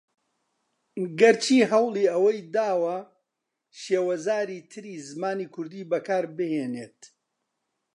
گەر 1.19 1.35
چی 1.43 1.57
ھەوڵی 1.71 2.11
ئەوەی 2.13 2.39
داوە 2.53 2.97
شێوەزاری 3.81 4.59
تری 4.71 5.03
زمانی 5.09 5.47
کوردی 5.53 5.89
بەکاربھێنێت 5.91 6.99